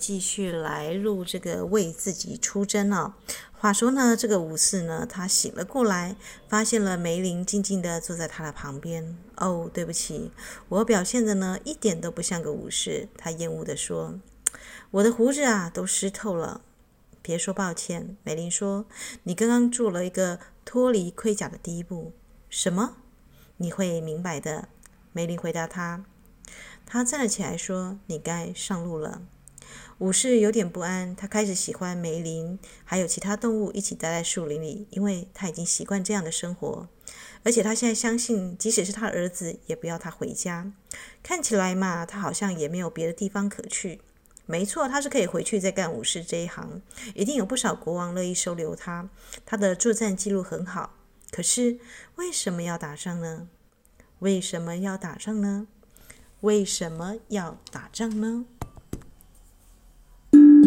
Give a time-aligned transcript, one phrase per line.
[0.00, 3.12] 继续来录这个为自己出征哦。
[3.52, 6.16] 话说呢，这个武士呢，他醒了过来，
[6.48, 9.18] 发现了梅林静静地坐在他的旁边。
[9.36, 10.30] 哦，对不起，
[10.70, 13.08] 我表现的呢一点都不像个武士。
[13.18, 14.18] 他厌恶地说
[14.92, 16.62] ：“我的胡子啊都湿透了。”
[17.20, 18.86] 别说抱歉，梅林说
[19.24, 22.14] ：“你刚刚做了一个脱离盔甲的第一步。”
[22.48, 22.96] 什么？
[23.58, 24.68] 你会明白的。
[25.12, 26.06] 梅林回答他。
[26.86, 29.20] 他站了起来说：“你该上路了。”
[30.00, 36.88] 武士有点不安，他开始喜欢梅林，还有其他动物一起待在树林里，因为他已经习惯这样的生活。
[37.42, 40.72] 而且他现在相信，即使是他儿子，也不要他回家。
[41.22, 44.00] 看起来嘛，他好像也没有别的地方可去。
[44.46, 46.80] 没错，他是可以回去再干武士这一行，
[47.14, 49.10] 一定有不少国王乐意收留他。
[49.44, 50.94] 他的作战记录很好。
[51.30, 51.78] 可是
[52.16, 53.48] 为什么要打仗呢？
[54.20, 55.66] 为什么要打仗呢？
[56.40, 58.46] 为什么要打仗呢？
[60.60, 60.66] 这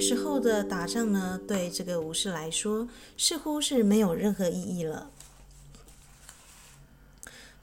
[0.00, 5.10] 时候的打仗呢，对这个武士来说，似乎是没有任何意义了。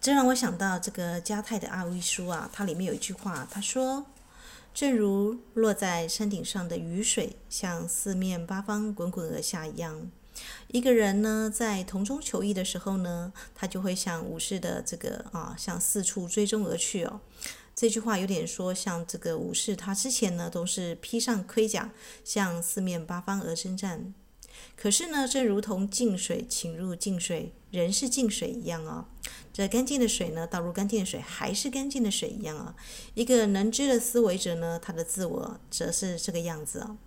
[0.02, 4.08] 这让我想到这个加泰的奥义书啊，它里面有一句话，他说。
[4.78, 10.12] 正如落在山顶上的雨水，向四面八方滚滚而下一样，
[10.68, 17.22] 一个人呢，在同中求异的时候呢，他就会向武士的这个啊，向四处追踪而去哦。
[17.74, 21.90] 这句话有点说，像这个武士，他之前呢都是披上盔甲，
[22.24, 24.14] 向四面八方而征战。
[24.76, 29.06] 可是呢，正如同净水请入净水，人是净水一样哦。
[29.52, 32.76] 这干净的水呢，倒入干净的水，还是干净的水一样啊。
[33.16, 36.98] 一个能知的思维者呢，他的自我则是这个样子啊。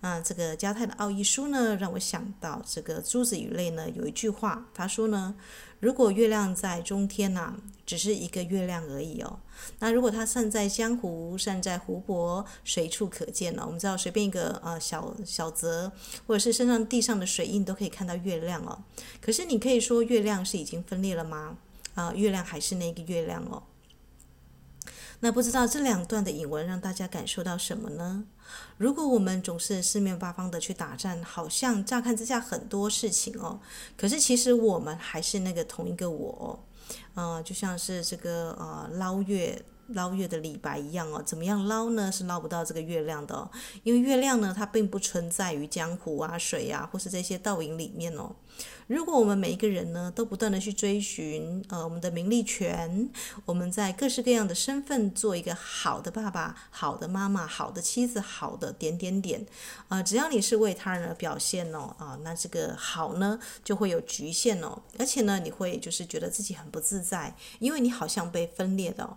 [0.00, 5.34] 那这个加泰的奥义书呢，让我想到这个朱子语类呢有一句话，他说呢，
[5.80, 7.56] 如果月亮在中天呐、
[7.86, 9.40] 只是一个月亮而已哦。
[9.78, 13.64] 那如果它散在江湖，散在湖泊，随处可见了。
[13.64, 15.92] 我们知道，随便一个呃小小泽，
[16.26, 18.82] 或者是身上地上的水印，都可以看到月亮哦。
[19.20, 21.58] 可是你可以说月亮是已经分裂了吗？
[21.94, 23.62] 啊，月亮还是那个月亮哦。
[25.20, 28.24] 那不知道这两段的引文让大家感受到什么呢？
[28.76, 33.60] 如果我们总是四面八方的去打战，好像乍看之下很多事情哦，
[33.96, 36.64] 可是其实我们还是那个同一个我。
[37.14, 39.62] 呃，就像是这个呃捞月。
[39.88, 42.10] 捞月的李白一样哦，怎么样捞呢？
[42.10, 43.50] 是捞不到这个月亮的，
[43.82, 48.34] 因为月亮呢，它并不存在于江湖啊、水啊，或是这些倒影里面哦。
[48.86, 53.10] 如果我们每一个人呢，都不断的去追寻呃我们的名利权，
[53.44, 59.44] 我们在各式各样的身份做一个好的爸爸、好的妈妈、好的妻子、好的点点点，
[59.88, 69.16] 呃，只要你是为他人而表现哦，啊、那这个好呢就会有局限哦，而且呢，你会就是觉得自己很不自在，因为你好像被分裂的。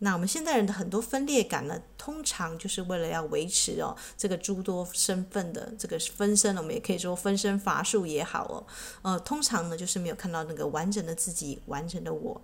[0.00, 8.66] 那我们现代人的很多分裂感呢，通常就是为了要维持哦这个诸多身份的这个分身，我们也可以说分身乏术也好哦，
[9.02, 12.40] 呃，通常呢就是没有看到那个完整的自己，完整的我。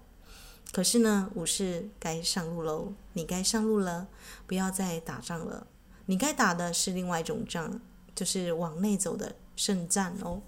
[0.73, 4.09] 可是呢，武士该上路喽，你该上路了，
[4.49, 5.69] 不要再打仗了，
[6.07, 7.81] 你该打的是另外一种仗，
[8.15, 10.43] 就是往内走的圣战哦。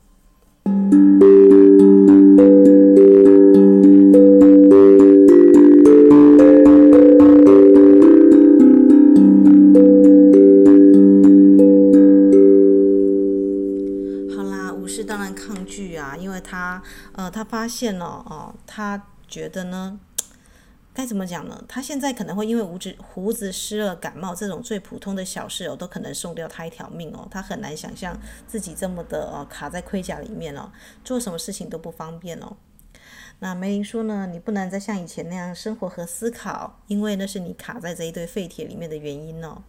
[17.16, 19.98] 呃，他发现了哦，他觉得呢，
[20.92, 21.64] 该怎么讲呢？
[21.66, 27.26] 他现在可能会因为胡子胡子湿了、感冒这种最普通的小事哦，都可能送掉他一条命哦。
[27.30, 28.14] 他很难想象
[28.46, 30.70] 自己这么的呃卡在盔甲里面哦，
[31.02, 32.54] 做什么事情都不方便哦。
[33.38, 39.62] 那梅林说呢，你不能再像以前那样生活和思考，因为那是你卡在这一堆废铁里面的原因哦。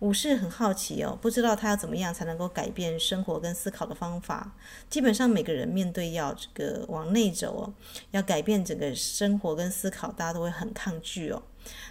[0.00, 4.54] 武士很好奇哦，不知道他要怎么样才能够改变生活跟思考的方法。
[4.90, 7.72] 基本上每个人面对要这个往内走哦，
[8.10, 11.42] 要改变整个生活跟思考，大家都会很抗拒哦。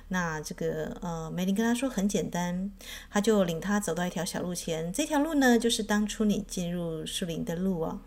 [0.10, 2.72] 那这个呃，梅林跟他说很简单，
[3.10, 8.00] 他就领他走到一条小路前，这条路呢就是当初你进入树林的路哦。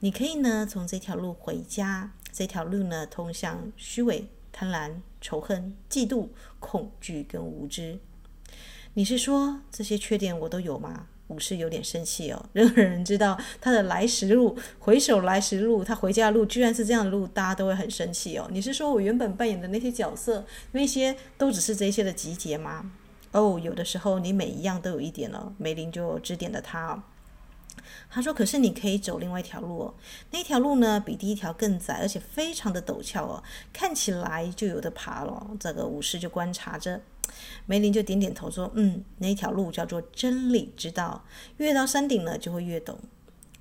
[0.00, 6.28] 你可以呢从这条路回家，这条路呢通向虚伪、贪婪、仇恨、嫉妒、
[6.60, 7.98] 恐惧跟无知。
[8.98, 11.06] 你是说这些缺点我都有吗？
[11.28, 12.46] 武士有点生气哦。
[12.52, 18.48] 任何人知道他的来时路，回首来时路，他回家的路居然是这样的路，大家都会很生气哦。
[18.50, 22.90] 你是说我原本扮演的那些角色，那些都只是这些的集结吗？
[23.30, 25.54] 哦，有的时候你每一样都有一点了。
[25.58, 27.00] 梅林就指点了他。
[28.10, 29.94] 他说：“可是你可以走另外一条路哦，
[30.32, 37.00] 那条路呢比第一条更窄，而且非常的陡峭哦，看起来就有的爬了。”这个武士就观察着，
[37.66, 41.24] 梅林就点点头说：“嗯，那条路叫做真理之道，
[41.58, 42.98] 越到山顶呢就会越懂。”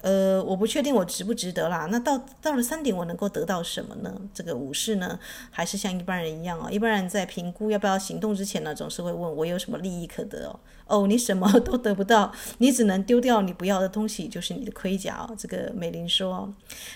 [0.01, 1.87] 呃，我不确定我值不值得啦。
[1.91, 4.13] 那到到了山顶，我能够得到什么呢？
[4.33, 6.69] 这个武士呢，还是像一般人一样哦。
[6.71, 10.59] 一般人在评估要不要行动之前呢，总是会问我有什么利益可得哦。
[10.85, 15.35] 哦，你什么 都得不到，你只能丢掉你不要的东西，就是你的盔甲哦。
[15.37, 16.49] 这个美林说，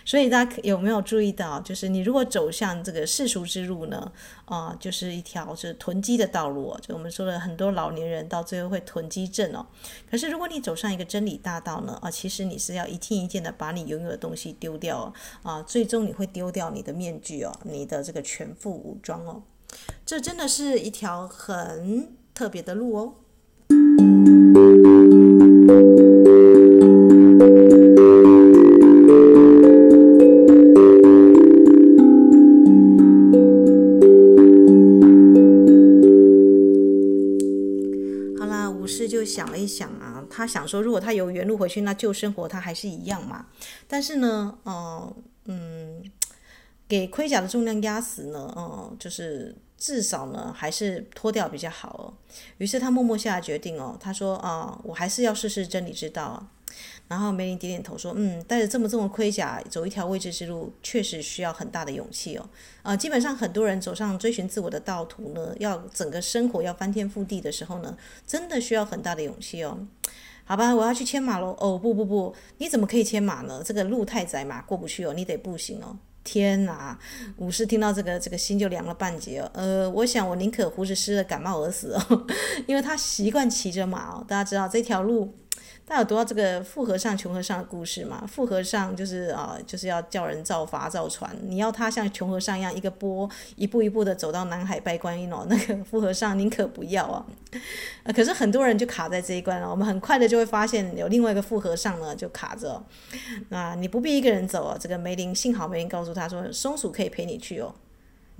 [0.05, 4.09] 所以大家有没有注意到，就是你如果走向这个世俗之路呢，
[4.45, 6.79] 啊、就是一条就是囤积的道路哦。
[6.81, 9.65] 就我们说的很多老年人到最后会囤积症哦。
[10.09, 19.41] 可是如果你走上一个真理大道呢，啊，其实你是要一件一件的把你拥有的东西丢掉哦，啊，最终你会丢掉你的面具哦，你的这个全副武装哦。
[20.05, 23.13] 这真的是一条很特别的路哦。
[38.37, 43.45] 好啦，武士就想了一想啊，他想说，如果他有原路回去，那旧生活他还是一样嘛。
[43.87, 45.13] 但是呢，哦、
[45.45, 46.11] 呃，嗯，
[46.87, 49.55] 给盔甲的重量压死呢，哦、呃，就是。
[49.81, 52.13] 至少呢，还是脱掉比较好。
[52.59, 56.45] 于是他默默下决定哦，他说啊，我还是要试试真理之道。
[57.07, 62.47] 然后梅林点点头说，嗯，带着这么重的盔甲走一条未知之路，确实需要很大的勇气哦。
[62.83, 69.87] 啊，基本上很多人走上追寻自我的道途呢，要整个生活要翻天覆地的时候呢，真的需要很大的勇气哦。
[70.51, 71.55] 好吧，我要去牵马喽。
[71.61, 73.61] 哦，不不不，你怎么可以牵马呢？
[73.63, 75.97] 这个路太窄马，过不去哦，你得步行哦。
[76.25, 76.99] 天哪！
[77.37, 79.49] 武士听到这个，这个心就凉了半截哦。
[79.53, 82.27] 呃，我想我宁可胡子湿了感冒而死哦，
[82.67, 84.25] 因为他习惯骑着马哦。
[84.27, 85.33] 大家知道这条路。
[85.91, 88.23] 大家有读到这个富和尚、穷和尚的故事吗？
[88.25, 91.29] 富和尚就是啊，就是要叫人造筏、造船。
[91.43, 95.45] 你要他像穷和尚一样，一个波一步一步的走到南海拜观音哦。
[95.51, 97.25] 那个富和尚宁可不要啊。
[98.03, 99.69] 呃，可是很多人就卡在这一关了。
[99.69, 102.81] 我们很快的就会发现有另外一个富和尚呢，就卡着。
[103.49, 104.77] 那你不必一个人走啊。
[104.79, 107.75] 这个梅林幸好梅林告诉他说，松鼠可以陪你去哦。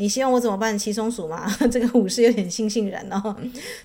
[0.01, 0.75] 你希望我怎么办？
[0.75, 1.47] 骑松鼠吗？
[1.71, 3.35] 这个武士有点悻悻然哦，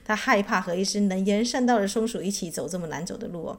[0.03, 3.59] 他害怕和一只能言善道的松鼠一起走这么难走的路哦。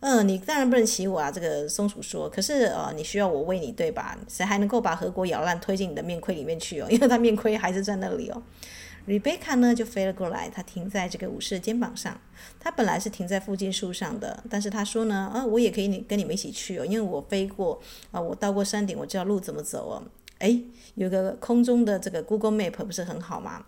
[0.00, 1.30] 嗯、你当然不能骑我啊。
[1.30, 2.26] 这个松鼠说。
[2.30, 4.16] 可是呃，你需要我喂你，对吧？
[4.28, 6.86] 谁还能够把河果咬烂推进你的面盔里面去哦？
[6.90, 8.42] 因为它面盔还是在那里哦。
[9.06, 12.18] Rebecca 呢就飞了过来，她停在这个武士的肩膀上。
[12.58, 17.78] 她本来是停在附近树上的，但是她说呢，啊，我也可以你跟你们一起去哦，因为我飞过
[18.10, 20.02] 啊，我到过山顶，我知道路怎么走哦。
[20.40, 20.60] 哎，
[20.96, 23.64] 有个空中的这个 Google Map 不是很好吗？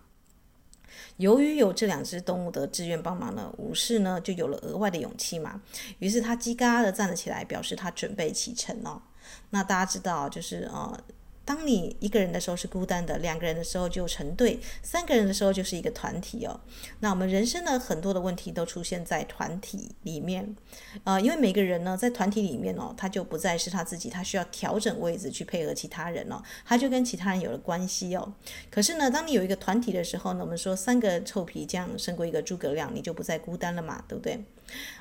[1.17, 5.63] 由于有这两只动物的志愿帮忙呢，武士呢就有了额外的勇气嘛。
[6.01, 9.03] 于是他叽嘎的站了起来，表示他准备启程了。
[9.51, 10.99] 那大家知道，就是呃。
[11.45, 16.61] 当你一个人的时候是孤单的，两个人的时候就成对，三个人的时候就是一个团体哦。
[17.01, 20.55] 那我们人生呢，很多的问题都出现在团体里面，
[21.05, 28.33] 呃，因为每个人呢在团体里面哦，他就不再是他自己，他需要调整位置去配合其他人哦，他就跟其他人有了关系哦。
[28.71, 34.43] 可是呢，当你有一个团体的时候呢，我们说三个臭皮匠胜过一个诸葛亮，你就不再孤单了嘛，对不对？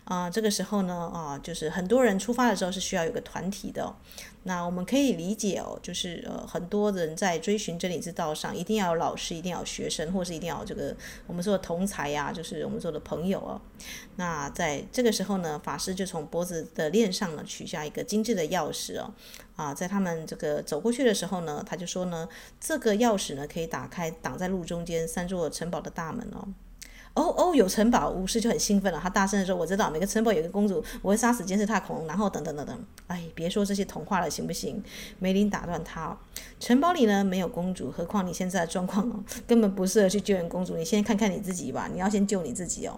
[0.03, 3.95] 啊、这个时候呢，啊、就是很多人出发的时候是需要有个团体的、
[4.43, 10.95] 那我们可以理解哦，就是呃，很多人在追寻真理之道上，一定要有老师，一定要有学生，或是一定要有这个
[11.27, 13.61] 我们说的同才呀，就是我们说的朋友哦。
[14.17, 19.13] 那在这个时候呢，法师就从脖子的链上呢取下一个精致的钥匙哦。
[19.55, 22.27] 啊，在他们这个走过去的时候呢，他就说呢，
[22.59, 26.47] 这个钥匙呢可以打开挡在路中间三座城堡的大门哦。
[27.13, 28.97] 哦哦，有城堡，武士就很兴奋了。
[28.97, 34.81] 他大声地说：“我知道每个城堡有一个公主，我会杀死监视他恐龙，然后等等等等。”哎，别说这些童话了，行不行？
[35.19, 36.17] 梅林打断他
[36.57, 40.77] ：“城堡里呢没有公主，何况你现在的状况哦，根本不适合去救援公主。
[40.77, 42.97] 你先看看你自己吧，你要先救你自己哦。”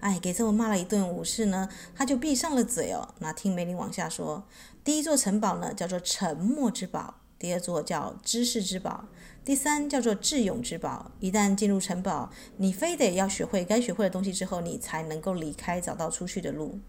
[0.00, 3.06] 哎，给这么骂了一顿，武士呢他就闭上了嘴哦。
[3.18, 4.44] 那听梅林往下说
[4.82, 9.04] ：“第一座城堡呢叫做沉默之堡，第二座叫知识之堡。”
[9.46, 11.12] 第三叫做智勇之宝。
[11.20, 16.80] 一旦进入城堡，你非得要学会该学会的东西之后，你才能够离开，找到出去的路。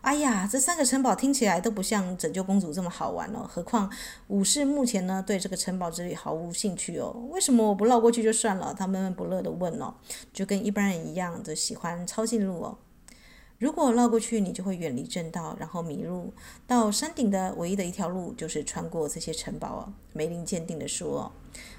[0.00, 3.46] 哎呀，这三个城堡听起来都不像拯救公主这么好玩哦。
[3.48, 3.88] 何况
[4.26, 7.14] 武士目前呢，对这个城堡之旅毫无兴趣哦。
[7.30, 8.74] 为什么我不绕过去就算了？
[8.76, 9.94] 他闷闷不乐地问哦，
[10.32, 12.78] 就跟一般人一样，就喜欢抄近路哦。
[13.62, 16.34] 如果绕过去，你就会远离正道，然后迷路。
[16.66, 19.92] 到山顶的唯一的一条路就是穿过这些城堡哦。
[20.12, 21.30] 梅林坚定地说。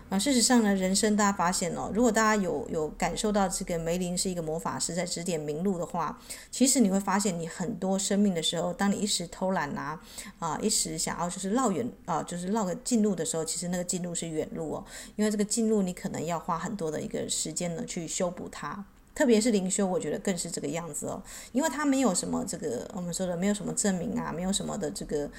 [0.08, 6.18] 啊，事实上呢，人生大家发现哦，如果大家有有感受到这个梅林是一个魔法师在指点明路的话，
[6.50, 10.00] 其实你会发现，你很多生命的时候，当你一时偷懒啊，
[10.40, 14.86] 啊，一时想要就是绕远啊，就是绕个近路的时候，其实那个近路是远路哦，
[15.18, 25.30] 因为这个近路你可能要花很多的一个时间呢去修补它，特别是灵修，我觉得更是这个样子哦，因为它没有什么这个我们说的没有什么证明啊，没有什么的这个，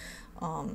[0.40, 0.69] 嗯，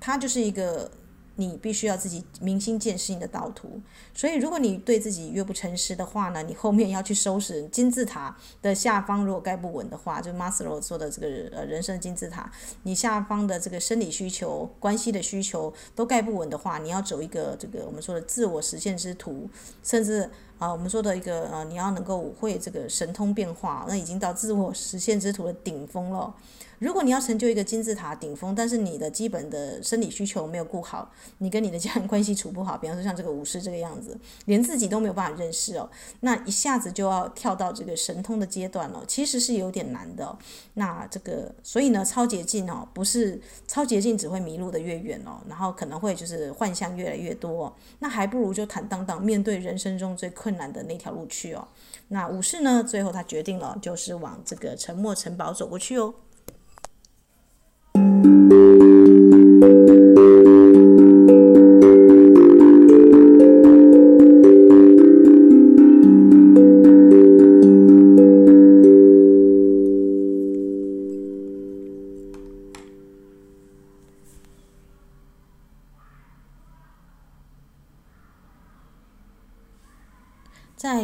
[0.00, 0.90] 它就是一个。
[1.38, 3.78] 你必须要自己明心见性的道途，
[4.14, 12.50] 所以如果你对自己越不诚实的话呢，你后面要去收拾金字塔的下方，如果盖不稳的话，就马斯洛说的这个呃人生金字塔，
[12.84, 19.46] 你下方的这个生理需求、关系的需求都盖不稳的话，你要走一个这个我们说的自我实现之途，
[19.82, 26.34] 甚至啊、我们说的一个呃你要能够舞会这个神通变化，那已经到自我实现之途的顶峰了。
[26.78, 35.88] 如果你要成就一个金字塔顶峰，但是你的基本的生理需求没有顾好，你跟你的家人关系处不好，比方说像这个武士这个样子，连自己都没有办法认识哦，
[36.20, 40.36] 那一下子就要跳到这个神通的阶段了，其实是有点难的。
[40.74, 51.66] 那这个，所以呢，超捷径哦，不是超捷径只会迷路的越远哦，然后可能会就是幻象越来越多，那还不如就坦荡荡面对人生中最困难的那条路去哦。
[52.06, 56.14] 那武士呢，最后他决定了，就是往这个沉默城堡走过去哦。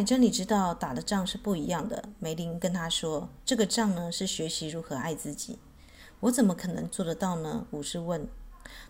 [0.05, 2.09] 真理知道打的仗是不一样的。
[2.19, 5.59] 梅林跟他说：“这个仗呢，是学习如何爱自己。”
[6.21, 7.67] 我怎么可能做得到呢？
[7.71, 8.27] 武士问。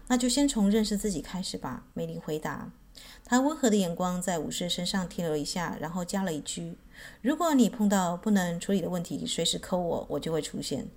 [0.08, 1.86] 那就先从认识自己开始吧。
[1.94, 2.72] 梅林回答。
[3.26, 6.78] 他温和的眼光在武士身上停留一下，然后加了一句
[7.22, 10.88] ：“如果你碰到不能处理的问题，随时 call 我，我就会出现。”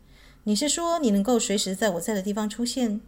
[0.49, 3.01] 你是说你能够随时在我在的地方出现？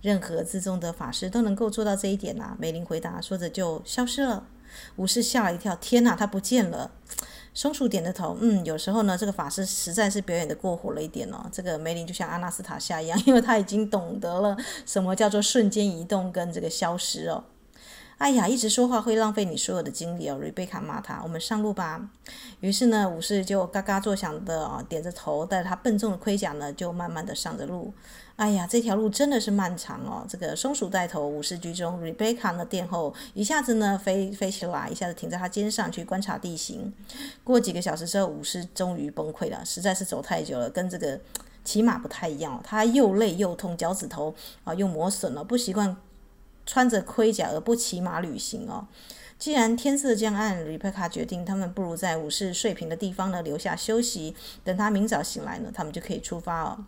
[0.00, 2.56] 任何自宗的法师都能够做到这一点呐。
[2.58, 4.46] 梅林回答，说着就消失了。
[4.96, 6.90] 武士吓了一跳，天哪，他不见了！
[7.52, 11.44] 松鼠点着头，嗯，有时候呢，这个法师实在是表演得过火了一点哦。
[11.52, 17.44] 这个梅林就像阿纳斯塔夏一样，因为他已经懂得了什么叫做瞬间移动跟这个消失哦。
[18.18, 20.38] 哎呀，一直说话会浪费你所有的精力哦。
[20.40, 22.08] 瑞贝卡骂他：“我们上路吧。”
[22.60, 27.92] 于是呢，武士就嘎嘎作响的啊，点着头，带着他笨重的盔甲呢，就慢慢的上着路。
[28.36, 30.24] 哎呀，这条路真的是漫长哦。
[30.26, 36.90] 这个松鼠带头，武士居中，瑞贝卡呢殿后，一下子呢飞飞起来，一下子停在他肩上去观察地形。
[37.44, 41.20] 过几个小时之后，武士终于崩溃了，实在是走太久了，跟这个
[41.64, 42.58] 骑马不太一样。
[42.64, 45.94] 他又累又痛，脚趾头啊又磨损了，不习惯
[46.66, 48.86] 穿着盔甲而不骑马旅行哦。
[49.38, 56.84] 既然天色将暗，瑞贝卡决定他们不如在武士睡平的地方呢留下休息，等他明早醒来呢，他们就可以出发哦。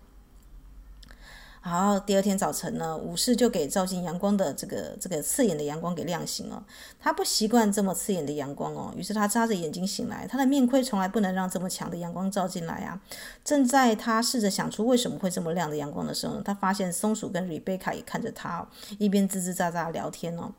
[1.60, 6.64] 好，第二天早晨呢，武士就给照进阳光的这个这个刺眼的阳光给亮醒了。
[7.00, 10.26] 他不习惯这么刺眼的阳光哦，于是他眨着眼睛醒来。
[10.26, 13.00] 他的面盔从来不能让这么强的阳光照进来啊。
[13.44, 18.66] 正在他试着想出为什么会这么亮的阳光的时候呢，他发现松鼠跟瑞贝卡也看着他，
[18.98, 20.52] 一边吱吱喳喳聊天哦。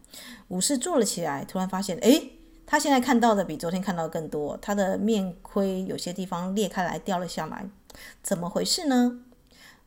[0.49, 2.33] 武士坐了起来，突然发现，诶，
[2.65, 4.57] 他现在看到的比昨天看到的更多。
[4.57, 7.65] 他的面盔有些地方裂开来掉了下来，
[8.21, 9.21] 怎么回事呢？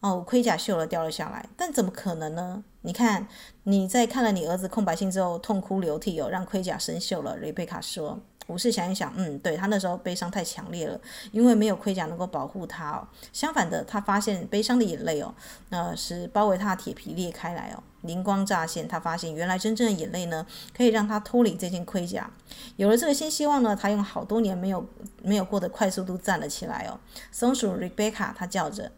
[0.03, 2.65] 哦，盔甲锈了，掉了下来，但怎么可能呢？
[2.81, 3.29] 你看，
[3.63, 7.37] 你在看了你儿子空白信之后痛哭流涕哦，让盔甲生锈了。
[7.39, 8.19] 瑞贝卡说
[8.49, 13.07] ：“武士想一想，嗯，对，他那时候悲伤太强烈了，因为没有盔甲能够保护他哦。
[13.33, 15.33] 相反的，他发现悲伤的眼泪哦，
[15.71, 20.45] 呃，是包围他的铁皮裂开来哦，灵光乍现，他发现原来真正的眼泪呢，
[20.77, 22.29] 可以让他脱离这件盔甲。
[22.75, 24.85] 有了这个新希望呢，他用好多年没有
[25.23, 26.99] 没有过的快速度站了起来哦。
[27.31, 28.91] 松鼠瑞贝卡，他叫着。”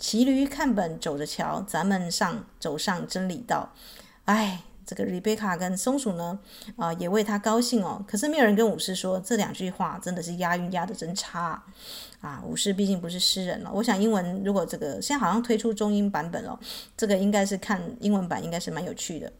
[0.00, 3.70] 骑驴看本，走着瞧，咱们上走上真理道。
[4.24, 6.38] 哎，这个瑞贝卡跟松鼠呢，
[6.76, 8.02] 啊、也为他高兴哦。
[8.08, 11.62] 可是没有人跟武士说这两句话，真的是押韵押得真差
[12.22, 12.42] 啊！
[12.46, 13.70] 武士毕竟不是诗人了。
[13.74, 16.58] 我想英文如果这个现在好像推出中英版本哦，
[16.96, 19.30] 这个应该是看英文版应该是蛮有趣的。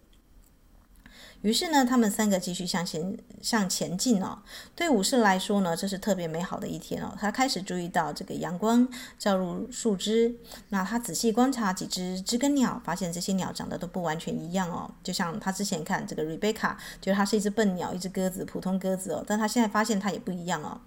[1.43, 4.39] 于是呢，他们三个继续向前向前进哦。
[4.77, 7.15] 对武士来说呢，这是特别美好的一天哦。
[7.19, 8.87] 他开始注意到这个阳光
[9.19, 10.35] 照入树枝，
[10.69, 14.91] 那他仔细观察几只知更鸟，发现这些鸟长得都不完全一样哦。
[15.03, 19.25] 就像他之前看这个瑞贝卡，觉得它是一只笨鸟，一只鸽子，普通鸽子哦。
[19.27, 20.79] 但他现在发现它也不一样哦。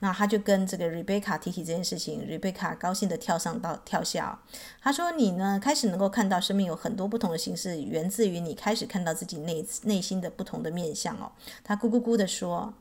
[0.00, 4.38] 那他就跟这个瑞贝卡提起这件事情，瑞贝卡高兴地跳上到跳下。
[4.80, 11.32] 他说：“你呢，开始能够看到生命有很多不同的形式，源自于你开始看到自己内内心的不同的面相哦。”
[11.64, 12.74] 他咕咕咕地说。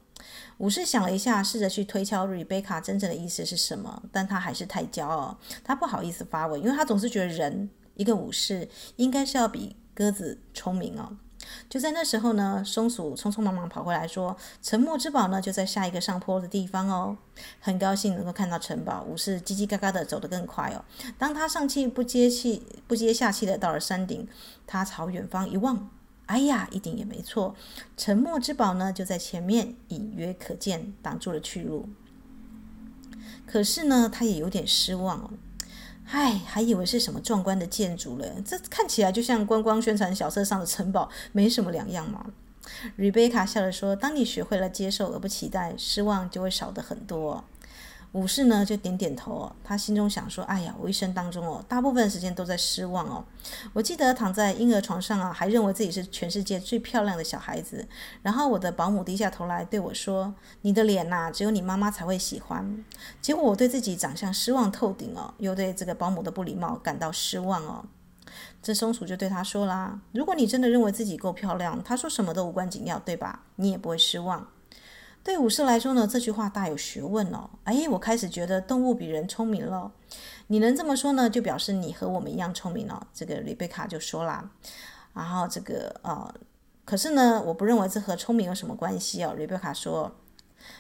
[0.60, 11.18] 武士想了一下，试着去推敲瑞贝卡真正的意思是什么，但他还是太骄傲，他不好意思发问，因为他总是觉得人一个武士应该是要比鸽子聪明哦。
[11.70, 17.18] 就在那时候呢，松鼠匆匆忙忙跑过来说：“沉默之宝呢，就在下一个上坡的地方哦。”
[17.60, 20.84] 很高兴能够看到城堡，武士叽叽嘎嘎的走得更快哦。
[21.18, 24.28] 当他上气不接气、不接下气的到了山顶，
[24.68, 25.90] 他朝远方一望，
[26.28, 27.56] 哎呀，一点也没错，
[27.98, 31.90] 沉默之宝呢就在前面，隐约可见，挡住了去路。
[33.46, 35.32] 可是呢，他也有点失望哦。
[36.14, 42.24] 哎，还以为是什么壮观的建筑了，这看起来就像观光宣传小册上的城堡，没什么两样嘛。
[42.96, 47.44] 瑞贝卡笑着说：“当你学会了接受而不期待，失望就会少得很多。”
[48.14, 53.26] 武士呢就点点头，他心中想说：“哎呀，我一生当中哦，大部分时间都在失望哦。
[53.74, 57.88] 我记得躺在婴儿床上啊，还认为自己是全世界最漂亮的小孩子。
[58.22, 62.86] 然后我的保姆低下头来对我说：‘你的脸呐，只有你妈妈才会喜欢。’
[63.20, 67.84] 结果我对自己长相失望透顶哦，又对这个保姆的不礼貌感到失望哦。
[68.62, 73.42] 这松鼠就对他说啦：‘如果你真的认为自己够漂亮，他说什么都无关紧要，对吧？
[73.56, 74.48] 你也不会失望。’”
[75.24, 77.50] 对武士来说呢，这句话大有学问哦。
[77.64, 79.92] 哎，我开始觉得动物比人聪明了。
[80.48, 83.08] 你能这么说呢，就表示你和我们一样聪明了。
[83.14, 84.52] 这个瑞贝卡就说啦。
[85.14, 86.34] 然后这个呃，
[86.86, 89.34] 可是呢，我不认为这和聪明有什么关系哦。
[89.36, 90.12] 瑞贝卡说。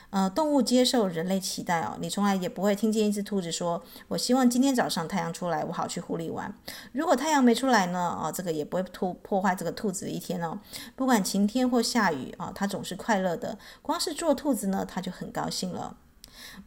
[0.09, 6.53] 呃，动物接受人类期待哦，你从来也不会听见一只兔子说：“我希望今天早上太阳出来，我好去湖里玩。”
[6.93, 7.99] 如果太阳没出来呢？
[7.99, 10.59] 啊、哦，这个也不会破破坏这个兔子的一天哦。
[10.95, 13.57] 不管晴天或下雨啊，它、总是快乐的。
[13.81, 15.97] 光是做兔子呢，它就很高兴了。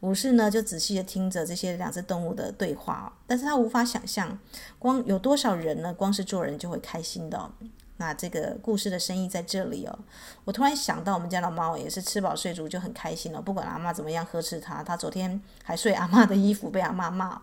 [0.01, 4.37] 武士呢，就仔细的听着这些两只动物的对话，但是他无法想象，
[4.79, 5.93] 光有多少人呢？
[5.93, 7.51] 光是做人就会开心的、
[7.97, 9.99] 那这个故事的深意在这里哦。
[10.45, 17.41] 我突然想到，我们家的猫也是吃饱睡足就很开心了，不管阿嬷怎么样呵斥它，它昨天还睡阿嬷的衣服，被阿嬷骂。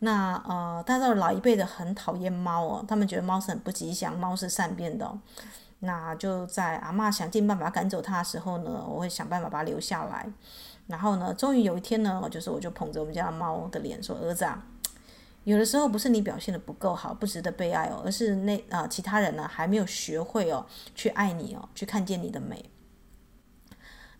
[0.00, 5.12] 那呃，但是老一辈的很讨厌猫哦，他们觉得猫是很不吉祥，猫是善变的。
[5.80, 10.26] 那就在阿嬷想尽办法赶走它的时候呢，我会想办法把它留下来。
[10.86, 14.64] 然后呢，终于有一天呢，就是我就捧着我们家的猫的脸说：“儿子啊。”
[15.44, 22.68] 有的时候不是你表现的不够好，不值得被爱哦，而是那啊、呃、其他人呢还没有学会哦去爱你哦，去看见你的美。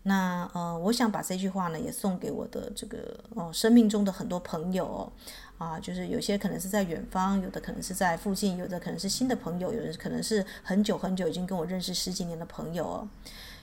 [0.03, 5.11] 那呃，我想把这句话呢也送给我的这个哦生命中的很多朋友哦，
[5.57, 13.07] 啊，就是有些可能是在远方，有的可能是在附近，有的可能是新的朋友，有的可能是很久很久已经跟我认识十几年的朋友哦。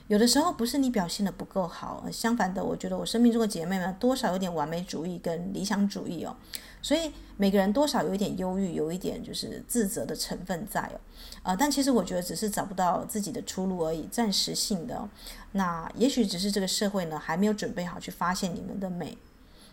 [0.07, 6.35] 有的时候不是你表现的不够好，相反的，我觉得我生命中的姐妹们多少有点完美主义跟理想主义哦，
[6.81, 10.95] 所以每个人多少有一点忧郁，有一点就是自责的成分在哦，
[11.43, 15.07] 啊、呃，但其实我觉得只是找不到自己的出路而已，暂时性的。
[15.51, 19.17] 那也许只是这个社会呢还没有准备好去发现你们的美。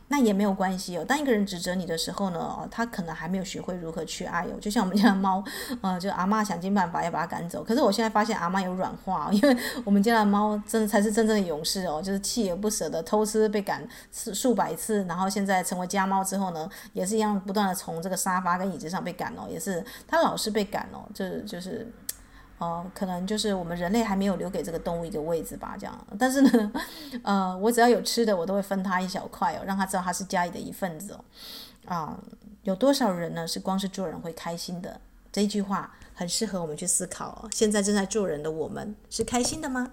[0.08, 1.04] 那也没有关系哦。
[1.04, 4.58] 当一个人指责你的时候呢，哦，他可能还没有学会如何去爱哦。
[4.60, 5.42] 就像我们家的猫，
[5.80, 7.64] 呃，就阿嬷想尽办法要把它赶走。
[7.64, 21.90] 可是我现在发现阿嬷有软化，因为我们家的猫真的才是真正的勇士哦，就是锲而不舍的偷吃被赶数百次，然后现在成为家猫之后呢，也是一样不断的从这个沙发跟椅子上被赶哦，也是它老是被赶哦，就是就是。
[22.64, 26.06] 哦，可能就是我们人类还没有留给这个动物一个位置吧，这样。
[26.18, 26.72] 但是呢，
[27.22, 31.24] 呃，我只要有吃的，我都会分它一小块哦，让它知道它是家里的一份子哦。
[31.84, 32.18] 啊，
[32.62, 34.98] 有多少人呢是光是做人会开心的？
[35.30, 37.46] 这句话很适合我们去思考。
[37.52, 39.90] 现在正在做人的我们是开心的吗？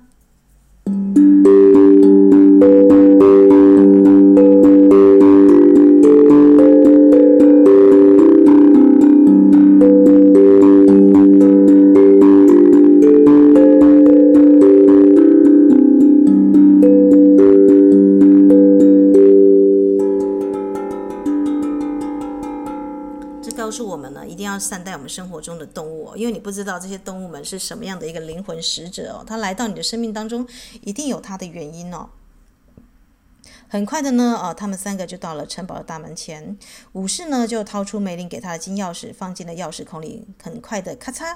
[25.01, 30.47] 我们生活中的动物，因为你不知道这些动物们是什么样的一个灵魂使者哦，它来到你的生命当中，
[30.81, 32.09] 一定有它的原因哦。
[33.67, 36.55] 很快的呢，哦，他们三个就到了城堡的大门前，
[36.91, 41.35] 武士呢就掏出梅林给他的金钥匙，放进了钥匙孔里，很快的咔嚓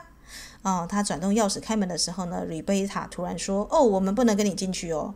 [0.62, 5.16] 哦，他转动钥匙开门的时候呢，瑞贝塔突然说：“哦，我们不能跟你进去哦。”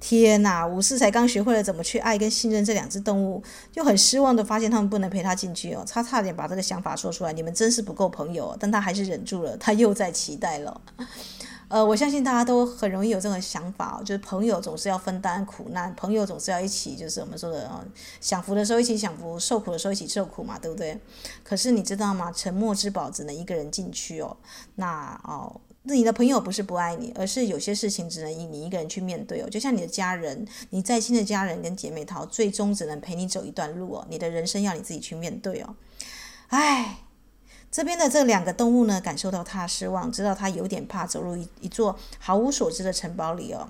[0.00, 0.64] 天哪！
[0.64, 5.84] 武士才刚学会了怎么去爱跟信任这两只动物，就很失望的发现他们不能陪他进去哦。
[5.88, 8.56] 他差点把这个想法说出来，你们真是不够朋友。
[8.60, 10.80] 但他还是忍住了，他又在期待了。
[11.66, 17.68] 呃，我相信大家都很容易有这种想法，就是朋友总是要分担苦难，朋友总是要一起，就是我们说的，
[18.20, 20.98] 享福的时候一起享福，受苦的时候一起受苦嘛，对不对？
[21.42, 22.32] 可是你知道吗？
[22.32, 24.36] 沉默之宝只能一个人进去哦。
[24.76, 25.60] 那哦。
[25.88, 29.48] 那你的朋友不是不爱你，而是有些事情只能以你一个人去面对哦。
[29.48, 34.06] 就像你的家人，你再亲的家人跟姐妹淘，最终只能陪你走一段路哦。
[34.10, 35.74] 你的人生要你自己去面对哦。
[36.48, 36.98] 唉，
[37.70, 43.66] 这边的这两个动物呢，感受到他失望，知道他有点怕走入一一座毫无所知的城堡里哦。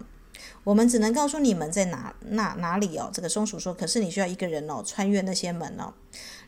[0.65, 3.09] 我们只能告诉你们在哪哪哪里哦。
[3.13, 5.95] 这个松鼠说：“可是你需要一个人哦，穿越那些门哦。”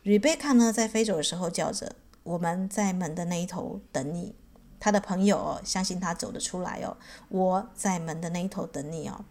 [0.04, 4.34] Rebecca 呢，在飞走的时候叫着：“我们在门的那一头等你。”
[4.80, 6.96] 他的朋友哦，相信他走得出来哦。
[7.28, 9.24] 我在门的那一头等你哦。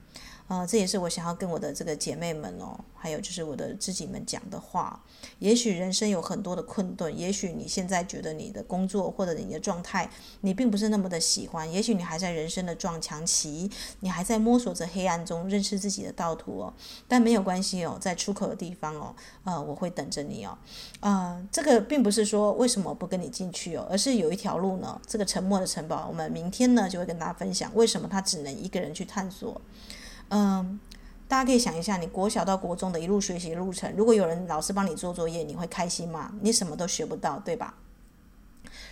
[0.50, 5.00] 呃，这也是我想要跟我的这个姐妹们哦，还有就是我的知己们讲的话。
[5.38, 10.10] 也许人生有很多的困顿，也许你现在觉得你的工作或者你的状态，
[10.42, 11.72] 你并不是那么的喜欢。
[11.72, 16.74] 也许你还在人生的撞墙期，你还在摸索着黑暗中认识自己的道途哦。
[17.08, 20.58] 但没有关系哦，在出口的地方哦，呃，我会等着你哦。
[21.02, 29.62] 呃，这个并不是说为什么不跟你进去哦，而是有一条路呢，这个沉默的城堡，我们明天呢就会跟大家分享为什么他只能一个人去探索。
[30.30, 30.80] 嗯，
[31.28, 36.34] 大家可以想一下，你国小到国中的一路学习路程，如果有人老师帮你做作业，你会开心吗？
[36.42, 37.76] 你什么都学不到，对吧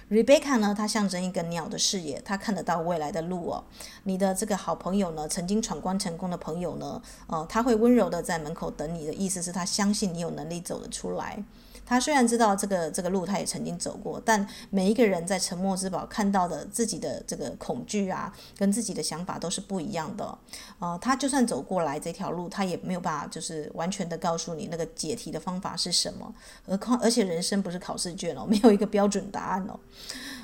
[0.10, 3.64] ？Rebecca 呢，它象征一个鸟的视野，它看得到未来的路哦。
[4.04, 11.44] 你的这个好朋友呢，曾经闯关成功的朋友呢，呃，他会温柔的在门口等你的意思是他相信你有能力走得出来。
[11.88, 20.38] 他虽然知道这个这个路，他也曾经走过，但每一个人在沉默之宝看到的自己的这个恐惧啊，跟自己的想法都是不一样的。
[20.80, 26.36] 呃，他就算走过来这条路，他也没有办法就是完全的告诉你那个解题的方法是什么。
[26.68, 29.80] 而况而且人生不是考试卷哦，没有一个标准答案哦。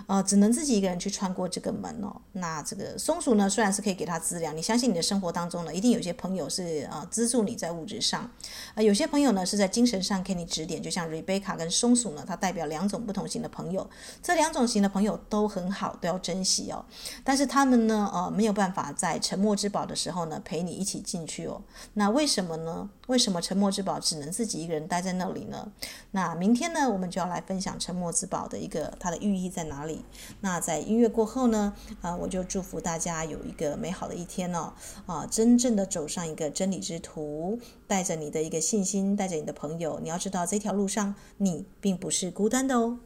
[0.08, 2.16] 呃，只能自己一个人去穿过这个门哦。
[2.34, 8.30] 那这个松鼠呢，虽然是可以给他资粮，你相信你的生活当中呢，一定有些朋友是呃资助你在物质上，
[8.76, 10.82] 呃，有些朋友呢是在精神上给你指点。
[10.82, 13.90] 就像瑞贝卡跟松鼠呢，它代表两种不同型的朋友，
[14.22, 16.84] 这两种型的朋友都很好，都要珍惜哦。
[17.24, 21.62] 但是他们呢，呃，没有办法在沉默之宝的时候呢陪你一起进去哦。
[21.94, 22.90] 那为什么呢？
[23.08, 25.72] 为什么沉默之宝只能自己一个人待在那里呢？
[26.12, 29.93] 那明天呢，我们就要来分享沉默之宝的一个它的寓意在哪里
[30.42, 34.74] 那在音乐过后呢啊我就祝福大家有一个美好的一天哦。
[35.06, 43.00] 啊真正的走上一个真理之途带着你的一个信心带着你的朋友你要知道这条路上你并不是孤单的哦。